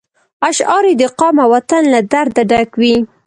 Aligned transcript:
اشعار 0.49 0.83
یې 0.89 0.93
د 1.01 1.03
قام 1.19 1.35
او 1.43 1.49
وطن 1.55 1.83
له 1.93 1.99
درده 2.11 2.41
ډک 2.51 2.69
وي. 2.79 2.95